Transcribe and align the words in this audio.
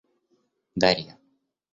Дарья 0.81 1.13